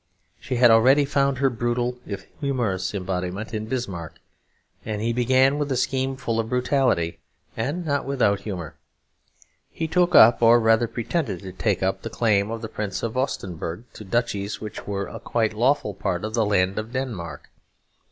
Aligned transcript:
She 0.39 0.55
had 0.55 0.71
already 0.71 1.05
found 1.05 1.37
her 1.37 1.49
brutal, 1.51 1.99
if 2.07 2.25
humorous, 2.39 2.95
embodiment 2.95 3.53
in 3.53 3.67
Bismarck; 3.67 4.15
and 4.83 4.99
he 4.99 5.13
began 5.13 5.59
with 5.59 5.71
a 5.71 5.77
scheme 5.77 6.15
full 6.17 6.39
of 6.39 6.49
brutality 6.49 7.19
and 7.55 7.85
not 7.85 8.05
without 8.05 8.39
humour. 8.39 8.77
He 9.69 9.87
took 9.87 10.15
up, 10.15 10.41
or 10.41 10.59
rather 10.59 10.87
pretended 10.87 11.41
to 11.41 11.51
take 11.51 11.83
up, 11.83 12.01
the 12.01 12.09
claim 12.09 12.49
of 12.49 12.63
the 12.63 12.67
Prince 12.67 13.03
of 13.03 13.13
Augustenberg 13.15 13.83
to 13.93 14.03
duchies 14.03 14.59
which 14.59 14.87
were 14.87 15.05
a 15.05 15.19
quite 15.19 15.53
lawful 15.53 15.93
part 15.93 16.25
of 16.25 16.33
the 16.33 16.47
land 16.47 16.79
of 16.79 16.91
Denmark. 16.93 17.51